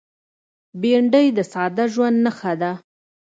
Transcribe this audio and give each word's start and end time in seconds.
بېنډۍ 0.81 1.27
د 1.37 1.39
ساده 1.51 1.85
ژوند 1.93 2.17
نښه 2.25 2.53
ده 2.61 2.71